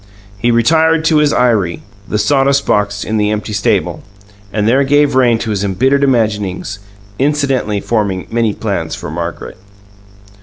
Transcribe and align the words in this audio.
He 0.39 0.49
retired 0.49 1.05
to 1.05 1.17
his 1.17 1.31
eyry 1.31 1.83
the 2.07 2.17
sawdust 2.17 2.65
box 2.65 3.03
in 3.03 3.17
the 3.17 3.29
empty 3.29 3.53
stable 3.53 4.01
and 4.51 4.67
there 4.67 4.83
gave 4.83 5.13
rein 5.13 5.37
to 5.37 5.51
his 5.51 5.63
embittered 5.63 6.03
imaginings, 6.03 6.79
incidentally 7.19 7.81
forming 7.81 8.25
many 8.31 8.55
plans 8.55 8.95
for 8.95 9.11
Margaret. 9.11 9.57